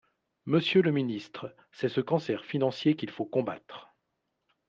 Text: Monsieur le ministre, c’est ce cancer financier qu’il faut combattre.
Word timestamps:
Monsieur 0.47 0.81
le 0.81 0.91
ministre, 0.91 1.53
c’est 1.71 1.87
ce 1.87 2.01
cancer 2.01 2.43
financier 2.43 2.95
qu’il 2.95 3.11
faut 3.11 3.23
combattre. 3.25 3.93